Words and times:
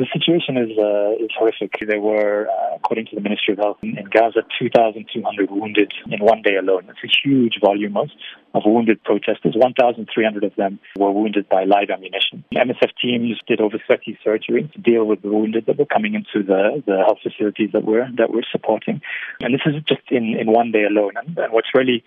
the 0.00 0.06
situation 0.12 0.56
is 0.56 0.72
uh, 0.78 1.22
is 1.22 1.30
horrific. 1.36 1.72
There 1.86 2.00
were, 2.00 2.48
uh, 2.48 2.76
according 2.76 3.06
to 3.06 3.14
the 3.16 3.20
Ministry 3.20 3.52
of 3.52 3.58
Health 3.58 3.76
in, 3.82 3.98
in 3.98 4.06
Gaza, 4.06 4.42
2,200 4.58 5.50
wounded 5.50 5.92
in 6.10 6.20
one 6.24 6.40
day 6.40 6.56
alone. 6.56 6.88
It's 6.88 7.04
a 7.04 7.12
huge 7.22 7.60
volume 7.60 7.98
of, 7.98 8.08
of 8.54 8.62
wounded 8.64 9.04
protesters. 9.04 9.54
1,300 9.54 10.44
of 10.44 10.54
them 10.56 10.80
were 10.96 11.12
wounded 11.12 11.50
by 11.50 11.64
live 11.64 11.90
ammunition. 11.90 12.44
MSF 12.54 12.92
teams 13.00 13.38
did 13.46 13.60
over 13.60 13.76
30 13.86 14.18
surgeries 14.24 14.72
to 14.72 14.80
deal 14.80 15.04
with 15.04 15.20
the 15.20 15.28
wounded 15.28 15.66
that 15.66 15.76
were 15.78 15.84
coming 15.84 16.14
into 16.14 16.42
the, 16.46 16.82
the 16.86 16.96
health 17.04 17.18
facilities 17.22 17.70
that 17.72 17.84
we're 17.84 18.08
that 18.16 18.32
we're 18.32 18.48
supporting. 18.50 19.02
And 19.42 19.52
this 19.52 19.60
is 19.66 19.74
just 19.86 20.10
in, 20.10 20.34
in 20.40 20.50
one 20.50 20.72
day 20.72 20.84
alone. 20.84 21.12
And, 21.16 21.36
and 21.36 21.52
what's 21.52 21.74
really 21.74 22.02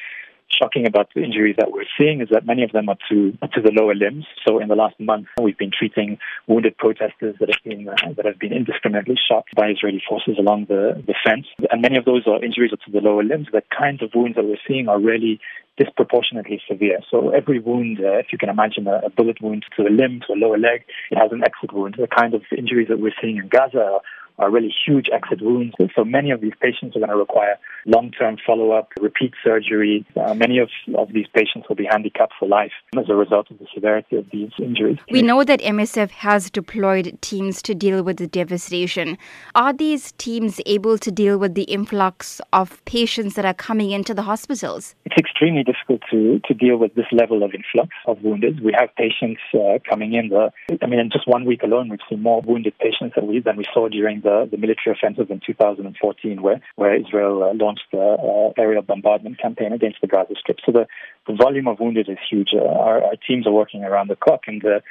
shocking 0.58 0.86
about 0.88 1.10
the 1.16 1.24
injuries 1.24 1.56
that 1.58 1.72
we're 1.72 1.90
seeing 1.98 2.22
is 2.22 2.30
that 2.32 2.46
many 2.46 2.64
of 2.64 2.72
them 2.72 2.90
are 2.90 2.98
to 3.10 3.32
to 3.54 3.62
the 3.62 3.72
lower 3.72 3.96
limbs. 3.96 4.26
So 4.46 4.60
in 4.60 4.68
the 4.68 4.76
last 4.76 5.00
month, 5.00 5.28
we've 5.42 5.58
been 5.58 5.72
treating 5.78 6.18
wounded 6.48 6.78
protesters 6.78 7.36
that 7.40 7.50
have 7.50 7.64
been 7.64 7.88
uh, 7.88 8.14
that 8.16 8.26
have 8.26 8.40
been 8.40 8.54
indiscriminately 8.54 9.18
shot 9.28 9.46
by 9.56 9.70
Israeli 9.70 10.02
forces 10.08 10.38
along 10.40 10.66
the, 10.70 11.02
the 11.06 11.16
fence, 11.24 11.48
and 11.72 11.82
many 11.82 11.98
of 11.98 12.06
those 12.06 12.28
are 12.28 12.44
injuries 12.44 12.72
to 12.72 12.92
the 12.92 13.00
lower 13.00 13.24
limbs. 13.24 13.48
The 13.52 13.64
kinds 13.78 14.02
of 14.02 14.12
wounds 14.14 14.36
that 14.36 14.46
we're 14.46 14.64
seeing 14.68 14.88
are 14.88 15.00
really 15.00 15.40
disproportionately 15.78 16.62
severe. 16.70 17.00
So 17.10 17.30
every 17.30 17.60
wound, 17.60 18.00
uh, 18.00 18.18
if 18.18 18.28
you 18.32 18.38
can 18.38 18.50
imagine 18.50 18.88
a, 18.88 19.02
a, 19.06 19.10
bullet 19.10 19.42
wound 19.42 19.66
to 19.76 19.84
a 19.84 19.90
limb, 19.90 20.22
to 20.28 20.34
a 20.34 20.38
lower 20.38 20.58
leg, 20.58 20.84
it 21.10 21.18
has 21.18 21.32
an 21.32 21.42
exit 21.44 21.74
wound. 21.74 21.96
The 21.98 22.08
kind 22.08 22.34
of 22.34 22.44
injuries 22.56 22.90
that 22.90 23.00
we're 23.00 23.14
seeing 23.20 23.38
in 23.38 23.48
Gaza 23.48 24.00
are, 24.40 24.52
really 24.52 24.74
huge 24.86 25.08
exit 25.12 25.42
wounds. 25.42 25.74
So 25.96 26.04
many 26.04 26.32
of 26.32 26.42
these 26.42 26.54
patients 26.62 26.96
are 26.96 27.00
going 27.00 27.10
to 27.10 27.16
require 27.16 27.58
long-term 27.86 28.38
follow-up, 28.46 28.90
repeat 29.00 29.34
surgery. 29.44 30.06
Uh, 30.16 30.34
many 30.34 30.60
of, 30.60 30.70
of 30.96 31.12
these 31.14 31.28
patients 31.34 31.68
will 31.68 31.76
be 31.76 31.88
handicapped 31.90 32.34
for 32.40 32.48
life 32.48 32.72
as 32.98 33.06
a 33.10 33.16
result 33.16 33.50
of 33.52 33.60
the 33.60 33.68
severity 33.74 34.16
of 34.16 34.26
these 34.32 34.52
injuries. 34.60 34.98
We 35.12 35.22
know 35.22 35.44
that 35.44 35.60
MSF 35.62 36.12
has 36.12 36.50
deployed 36.50 37.18
teams 37.22 37.62
to 37.64 37.76
deal 37.76 38.04
with 38.04 38.18
the 38.18 38.28
devastation. 38.28 39.18
Are 39.56 39.74
these 39.74 40.12
teams 40.14 40.62
able 40.66 40.98
to 41.00 41.12
deal 41.12 41.38
with 41.38 41.56
the 41.56 41.64
influx 41.64 42.42
of 42.52 42.84
patients 42.86 43.36
that 43.36 43.46
are 43.46 43.54
coming 43.54 43.92
into 43.92 44.14
the 44.14 44.24
hospitals? 44.24 44.96
It's 45.06 45.18
extremely 45.18 45.64
difficult 45.64 46.02
to, 46.12 46.40
to 46.48 46.54
deal 46.54 46.78
with 46.78 46.96
this 46.96 47.06
level 47.12 47.44
of 47.44 47.54
influx 47.54 47.90
of 48.08 48.22
wounded. 48.24 48.64
We 48.64 48.74
have 48.78 48.90
patients 48.96 49.42
uh, 49.54 49.80
coming 49.88 50.14
in. 50.14 50.30
The, 50.30 50.52
I 50.82 50.86
mean, 50.86 51.00
in 51.00 51.10
just 51.12 51.28
one 51.28 51.46
week 51.46 51.64
alone, 51.64 51.90
we've 51.90 52.00
seen 52.10 52.22
more 52.22 52.42
wounded 52.42 52.78
patients 52.80 53.14
than 53.16 53.28
we, 53.28 53.40
than 53.40 53.58
we 53.58 53.66
saw 53.74 53.90
during 53.90 54.22
the, 54.24 54.48
the 54.50 54.58
military 54.58 54.96
offensive 54.96 55.30
in 55.30 55.42
2014, 55.46 56.42
where, 56.42 56.62
where 56.76 56.96
Israel 56.96 57.44
uh, 57.44 57.54
launched 57.54 57.86
the 57.92 58.00
uh, 58.00 58.62
aerial 58.62 58.82
bombardment 58.82 59.40
campaign 59.40 59.74
against 59.74 60.02
the 60.02 60.08
Gaza 60.08 60.34
Strip. 60.40 60.58
So 60.66 60.72
the, 60.72 60.88
the 61.28 61.36
volume 61.36 61.68
of 61.68 61.80
wounded 61.80 62.10
is 62.10 62.18
huge. 62.30 62.50
Uh, 62.54 62.64
our, 62.64 63.04
our, 63.04 63.16
teams 63.28 63.46
are 63.48 63.54
working 63.54 63.84
around 63.84 64.10
the 64.10 64.16
clock, 64.16 64.42
and 64.48 64.62
the, 64.62 64.82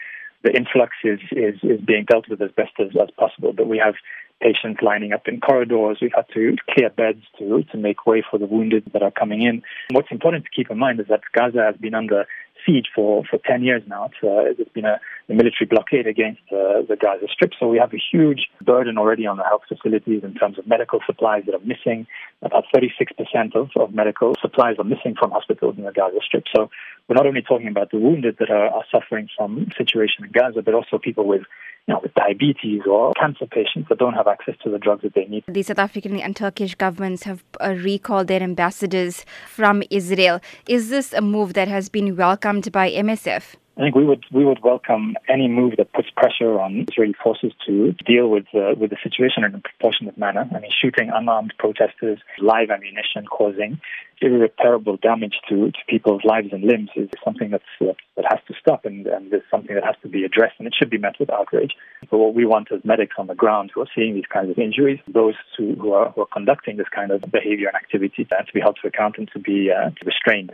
the 0.42 0.50
influx 0.54 0.92
is, 1.04 1.20
is, 1.32 1.54
is 1.62 1.80
being 1.80 2.04
dealt 2.04 2.28
with 2.28 2.40
as 2.40 2.50
best 2.52 2.72
as, 2.78 2.88
as 3.00 3.10
possible. 3.18 3.52
But 3.52 3.68
we 3.68 3.78
have 3.78 3.94
patients 4.40 4.80
lining 4.82 5.12
up 5.12 5.28
in 5.28 5.40
corridors. 5.40 5.98
We've 6.02 6.12
had 6.14 6.26
to 6.34 6.56
clear 6.70 6.90
beds 6.90 7.22
to, 7.38 7.62
to 7.70 7.76
make 7.78 8.06
way 8.06 8.24
for 8.28 8.38
the 8.38 8.46
wounded 8.46 8.90
that 8.92 9.02
are 9.02 9.10
coming 9.10 9.42
in. 9.42 9.62
What's 9.90 10.10
important 10.10 10.44
to 10.44 10.50
keep 10.50 10.70
in 10.70 10.78
mind 10.78 11.00
is 11.00 11.06
that 11.08 11.20
Gaza 11.32 11.62
has 11.62 11.76
been 11.76 11.94
under 11.94 12.26
siege 12.66 12.86
for, 12.94 13.24
for 13.28 13.38
10 13.46 13.62
years 13.62 13.82
now. 13.86 14.06
It's, 14.06 14.22
uh, 14.22 14.54
there's 14.56 14.68
been 14.74 14.84
a, 14.84 15.00
a, 15.28 15.34
military 15.34 15.66
blockade 15.68 16.06
against 16.06 16.42
uh, 16.50 16.82
the 16.88 16.96
Gaza 17.00 17.26
Strip. 17.32 17.52
So 17.58 17.68
we 17.68 17.78
have 17.78 17.92
a 17.92 18.02
huge 18.12 18.48
burden 18.60 18.98
already 18.98 19.26
on 19.26 19.36
the 19.36 19.44
health 19.44 19.62
facilities 19.68 20.22
in 20.24 20.34
terms 20.34 20.58
of 20.58 20.66
medical 20.66 21.00
supplies 21.06 21.44
that 21.46 21.54
are 21.54 21.64
missing. 21.64 22.06
About 22.42 22.64
36% 22.74 23.54
of, 23.54 23.70
of 23.76 23.94
medical 23.94 24.34
supplies 24.40 24.76
are 24.78 24.84
missing 24.84 25.14
from 25.18 25.30
hospitals 25.30 25.76
in 25.78 25.84
the 25.84 25.92
Gaza 25.92 26.18
Strip. 26.26 26.44
So 26.54 26.70
we're 27.08 27.14
not 27.14 27.26
only 27.26 27.42
talking 27.42 27.68
about 27.68 27.90
the 27.90 27.98
wounded 27.98 28.36
that 28.40 28.50
are, 28.50 28.66
are 28.66 28.84
suffering 28.90 29.28
from 29.36 29.68
situation 29.76 30.24
in 30.24 30.32
Gaza, 30.32 30.62
but 30.62 30.74
also 30.74 30.98
people 30.98 31.26
with 31.26 31.42
you 31.86 31.94
know, 31.94 32.00
with 32.02 32.14
diabetes 32.14 32.82
or 32.88 33.12
cancer 33.14 33.46
patients 33.46 33.88
that 33.88 33.98
don't 33.98 34.14
have 34.14 34.28
access 34.28 34.54
to 34.62 34.70
the 34.70 34.78
drugs 34.78 35.02
that 35.02 35.14
they 35.14 35.24
need. 35.24 35.44
The 35.48 35.62
South 35.62 35.80
African 35.80 36.20
and 36.20 36.36
Turkish 36.36 36.74
governments 36.76 37.24
have 37.24 37.42
uh, 37.60 37.74
recalled 37.76 38.28
their 38.28 38.42
ambassadors 38.42 39.24
from 39.48 39.82
Israel. 39.90 40.40
Is 40.68 40.90
this 40.90 41.12
a 41.12 41.20
move 41.20 41.54
that 41.54 41.68
has 41.68 41.88
been 41.88 42.14
welcomed 42.16 42.70
by 42.70 42.90
MSF? 42.90 43.56
I 43.76 43.80
think 43.80 43.94
we 43.94 44.04
would 44.04 44.24
we 44.30 44.44
would 44.44 44.62
welcome 44.62 45.16
any 45.28 45.48
move 45.48 45.74
that 45.78 45.92
puts 45.94 46.10
pressure 46.10 46.60
on 46.60 46.84
Israeli 46.90 47.14
forces 47.14 47.52
to 47.66 47.92
deal 48.04 48.28
with 48.28 48.44
uh, 48.54 48.74
with 48.76 48.90
the 48.90 48.98
situation 49.02 49.44
in 49.44 49.54
a 49.54 49.60
proportionate 49.60 50.18
manner. 50.18 50.46
I 50.54 50.60
mean, 50.60 50.70
shooting 50.70 51.10
unarmed 51.12 51.54
protesters, 51.58 52.18
live 52.38 52.70
ammunition 52.70 53.24
causing 53.26 53.80
irreparable 54.22 54.96
damage 54.96 55.34
to, 55.48 55.70
to 55.70 55.78
people's 55.88 56.22
lives 56.24 56.48
and 56.52 56.62
limbs 56.62 56.90
is 56.96 57.08
something 57.24 57.50
that's, 57.50 57.64
uh, 57.80 57.92
that 58.16 58.24
has 58.28 58.38
to 58.46 58.54
stop 58.58 58.84
and, 58.84 59.06
and 59.06 59.32
is 59.32 59.42
something 59.50 59.74
that 59.74 59.84
has 59.84 59.96
to 60.02 60.08
be 60.08 60.24
addressed 60.24 60.54
and 60.58 60.66
it 60.66 60.74
should 60.78 60.90
be 60.90 60.98
met 60.98 61.18
with 61.18 61.30
outrage. 61.30 61.72
But 62.10 62.18
what 62.18 62.34
we 62.34 62.46
want 62.46 62.70
as 62.72 62.84
medics 62.84 63.16
on 63.18 63.26
the 63.26 63.34
ground 63.34 63.72
who 63.74 63.80
are 63.82 63.88
seeing 63.94 64.14
these 64.14 64.26
kinds 64.32 64.50
of 64.50 64.58
injuries, 64.58 65.00
those 65.08 65.34
who, 65.56 65.74
who, 65.74 65.92
are, 65.92 66.10
who 66.10 66.22
are 66.22 66.26
conducting 66.26 66.76
this 66.76 66.88
kind 66.94 67.10
of 67.10 67.20
behavior 67.22 67.68
and 67.68 67.76
activity, 67.76 68.24
to 68.24 68.52
be 68.54 68.60
held 68.60 68.78
to 68.82 68.88
account 68.88 69.18
and 69.18 69.30
to 69.32 69.38
be 69.38 69.70
uh, 69.70 69.90
restrained. 70.04 70.52